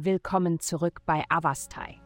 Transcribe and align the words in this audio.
willkommen 0.00 0.60
zurück 0.60 1.00
bei 1.06 1.24
Avastai. 1.28 2.00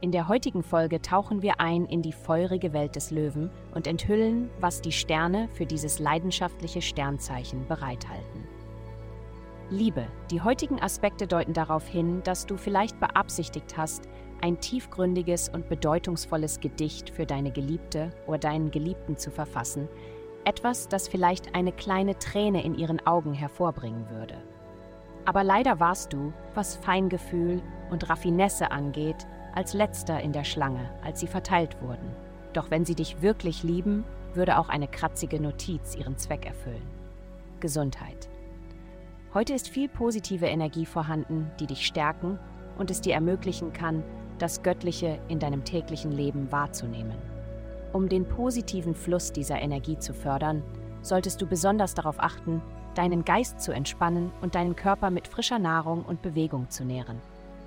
In 0.00 0.12
der 0.12 0.28
heutigen 0.28 0.62
Folge 0.62 1.02
tauchen 1.02 1.42
wir 1.42 1.60
ein 1.60 1.84
in 1.84 2.00
die 2.00 2.14
feurige 2.14 2.72
Welt 2.72 2.96
des 2.96 3.10
Löwen 3.10 3.50
und 3.74 3.86
enthüllen, 3.86 4.48
was 4.60 4.80
die 4.80 4.92
Sterne 4.92 5.50
für 5.52 5.66
dieses 5.66 5.98
leidenschaftliche 5.98 6.80
Sternzeichen 6.80 7.68
bereithalten. 7.68 8.48
Liebe. 9.68 10.06
Die 10.30 10.40
heutigen 10.40 10.80
Aspekte 10.80 11.26
deuten 11.26 11.52
darauf 11.52 11.86
hin, 11.86 12.22
dass 12.24 12.46
du 12.46 12.56
vielleicht 12.56 12.98
beabsichtigt 12.98 13.76
hast, 13.76 14.08
ein 14.40 14.58
tiefgründiges 14.58 15.50
und 15.50 15.68
bedeutungsvolles 15.68 16.60
Gedicht 16.60 17.10
für 17.10 17.26
deine 17.26 17.52
Geliebte 17.52 18.08
oder 18.26 18.38
deinen 18.38 18.70
Geliebten 18.70 19.18
zu 19.18 19.30
verfassen, 19.30 19.86
etwas, 20.46 20.88
das 20.88 21.08
vielleicht 21.08 21.54
eine 21.54 21.72
kleine 21.72 22.18
Träne 22.18 22.64
in 22.64 22.74
ihren 22.74 23.06
Augen 23.06 23.34
hervorbringen 23.34 24.08
würde. 24.08 24.42
Aber 25.28 25.44
leider 25.44 25.78
warst 25.78 26.14
du, 26.14 26.32
was 26.54 26.76
Feingefühl 26.76 27.60
und 27.90 28.08
Raffinesse 28.08 28.70
angeht, 28.70 29.26
als 29.54 29.74
letzter 29.74 30.22
in 30.22 30.32
der 30.32 30.44
Schlange, 30.44 30.88
als 31.04 31.20
sie 31.20 31.26
verteilt 31.26 31.82
wurden. 31.82 32.16
Doch 32.54 32.70
wenn 32.70 32.86
sie 32.86 32.94
dich 32.94 33.20
wirklich 33.20 33.62
lieben, 33.62 34.04
würde 34.32 34.56
auch 34.56 34.70
eine 34.70 34.88
kratzige 34.88 35.38
Notiz 35.38 35.94
ihren 35.96 36.16
Zweck 36.16 36.46
erfüllen. 36.46 36.80
Gesundheit. 37.60 38.30
Heute 39.34 39.52
ist 39.52 39.68
viel 39.68 39.90
positive 39.90 40.46
Energie 40.46 40.86
vorhanden, 40.86 41.50
die 41.60 41.66
dich 41.66 41.86
stärken 41.86 42.38
und 42.78 42.90
es 42.90 43.02
dir 43.02 43.12
ermöglichen 43.12 43.74
kann, 43.74 44.04
das 44.38 44.62
Göttliche 44.62 45.18
in 45.28 45.40
deinem 45.40 45.62
täglichen 45.62 46.10
Leben 46.10 46.50
wahrzunehmen. 46.50 47.18
Um 47.92 48.08
den 48.08 48.26
positiven 48.26 48.94
Fluss 48.94 49.30
dieser 49.30 49.60
Energie 49.60 49.98
zu 49.98 50.14
fördern, 50.14 50.62
solltest 51.02 51.42
du 51.42 51.46
besonders 51.46 51.92
darauf 51.92 52.18
achten, 52.18 52.62
deinen 52.98 53.24
Geist 53.24 53.60
zu 53.60 53.70
entspannen 53.70 54.32
und 54.42 54.56
deinen 54.56 54.74
Körper 54.74 55.10
mit 55.10 55.28
frischer 55.28 55.60
Nahrung 55.60 56.04
und 56.04 56.20
Bewegung 56.20 56.68
zu 56.68 56.84
nähren. 56.84 57.20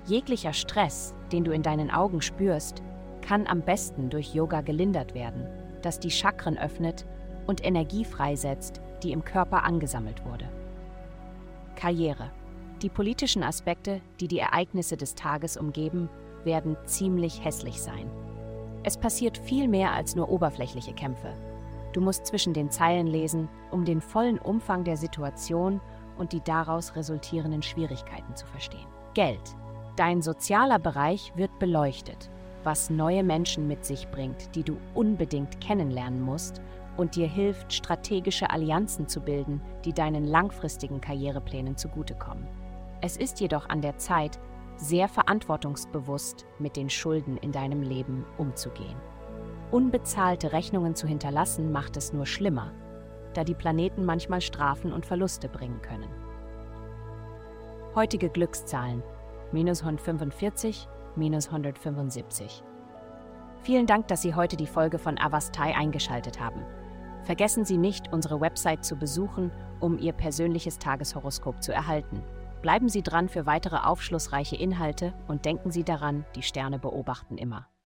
Jeglicher 0.04 0.52
Stress, 0.52 1.14
den 1.32 1.42
du 1.42 1.52
in 1.52 1.62
deinen 1.62 1.90
Augen 1.90 2.20
spürst, 2.20 2.82
kann 3.22 3.46
am 3.46 3.62
besten 3.62 4.10
durch 4.10 4.34
Yoga 4.34 4.60
gelindert 4.60 5.14
werden, 5.14 5.46
das 5.80 5.98
die 5.98 6.10
Chakren 6.10 6.58
öffnet 6.58 7.06
und 7.46 7.64
Energie 7.64 8.04
freisetzt, 8.04 8.82
die 9.02 9.12
im 9.12 9.24
Körper 9.24 9.64
angesammelt 9.64 10.22
wurde. 10.26 10.48
Karriere. 11.76 12.30
Die 12.82 12.90
politischen 12.90 13.42
Aspekte, 13.42 14.02
die 14.20 14.28
die 14.28 14.40
Ereignisse 14.40 14.98
des 14.98 15.14
Tages 15.14 15.56
umgeben, 15.56 16.10
werden 16.44 16.76
ziemlich 16.84 17.42
hässlich 17.42 17.80
sein. 17.80 18.10
Es 18.82 18.98
passiert 18.98 19.38
viel 19.38 19.66
mehr 19.66 19.92
als 19.92 20.14
nur 20.14 20.28
oberflächliche 20.28 20.92
Kämpfe. 20.92 21.32
Du 21.92 22.00
musst 22.00 22.26
zwischen 22.26 22.54
den 22.54 22.70
Zeilen 22.70 23.06
lesen, 23.06 23.48
um 23.70 23.84
den 23.84 24.00
vollen 24.00 24.38
Umfang 24.38 24.84
der 24.84 24.96
Situation 24.96 25.80
und 26.16 26.32
die 26.32 26.40
daraus 26.40 26.96
resultierenden 26.96 27.62
Schwierigkeiten 27.62 28.34
zu 28.34 28.46
verstehen. 28.46 28.86
Geld. 29.14 29.56
Dein 29.96 30.22
sozialer 30.22 30.78
Bereich 30.78 31.32
wird 31.36 31.58
beleuchtet, 31.58 32.30
was 32.64 32.88
neue 32.88 33.22
Menschen 33.22 33.68
mit 33.68 33.84
sich 33.84 34.08
bringt, 34.08 34.54
die 34.54 34.62
du 34.62 34.78
unbedingt 34.94 35.60
kennenlernen 35.60 36.22
musst 36.22 36.62
und 36.96 37.16
dir 37.16 37.26
hilft, 37.26 37.72
strategische 37.72 38.50
Allianzen 38.50 39.08
zu 39.08 39.20
bilden, 39.20 39.60
die 39.84 39.92
deinen 39.92 40.24
langfristigen 40.24 41.00
Karriereplänen 41.00 41.76
zugutekommen. 41.76 42.46
Es 43.00 43.16
ist 43.16 43.40
jedoch 43.40 43.68
an 43.68 43.80
der 43.82 43.98
Zeit, 43.98 44.38
sehr 44.76 45.08
verantwortungsbewusst 45.08 46.46
mit 46.58 46.76
den 46.76 46.88
Schulden 46.88 47.36
in 47.36 47.52
deinem 47.52 47.82
Leben 47.82 48.24
umzugehen. 48.38 48.96
Unbezahlte 49.72 50.52
Rechnungen 50.52 50.94
zu 50.94 51.06
hinterlassen 51.06 51.72
macht 51.72 51.96
es 51.96 52.12
nur 52.12 52.26
schlimmer, 52.26 52.72
da 53.32 53.42
die 53.42 53.54
Planeten 53.54 54.04
manchmal 54.04 54.42
Strafen 54.42 54.92
und 54.92 55.06
Verluste 55.06 55.48
bringen 55.48 55.80
können. 55.80 56.10
Heutige 57.94 58.28
Glückszahlen 58.28 59.02
minus 59.50 59.80
145, 59.80 60.88
minus 61.16 61.46
175. 61.46 62.62
Vielen 63.62 63.86
Dank, 63.86 64.08
dass 64.08 64.20
Sie 64.20 64.34
heute 64.34 64.58
die 64.58 64.66
Folge 64.66 64.98
von 64.98 65.18
Avastai 65.18 65.74
eingeschaltet 65.74 66.38
haben. 66.38 66.62
Vergessen 67.22 67.64
Sie 67.64 67.78
nicht, 67.78 68.12
unsere 68.12 68.42
Website 68.42 68.84
zu 68.84 68.96
besuchen, 68.96 69.50
um 69.80 69.98
Ihr 69.98 70.12
persönliches 70.12 70.78
Tageshoroskop 70.80 71.62
zu 71.62 71.72
erhalten. 71.72 72.22
Bleiben 72.60 72.90
Sie 72.90 73.02
dran 73.02 73.30
für 73.30 73.46
weitere 73.46 73.76
aufschlussreiche 73.76 74.56
Inhalte 74.56 75.14
und 75.28 75.46
denken 75.46 75.70
Sie 75.70 75.82
daran, 75.82 76.26
die 76.34 76.42
Sterne 76.42 76.78
beobachten 76.78 77.38
immer. 77.38 77.71